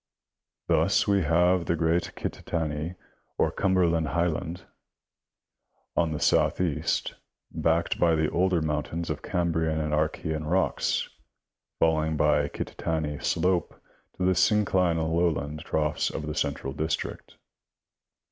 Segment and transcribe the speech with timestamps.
[0.67, 2.95] Thus we have the great Kittatinny
[3.37, 4.65] or Cumberland highland, C, C,
[5.95, 7.13] on the south east,
[7.51, 11.07] backed by the older mountains of Cambrian and Archean rocks,
[11.79, 13.79] falling by the Kittatinny slope
[14.17, 17.37] to the synclinal lowland troughs of the central district.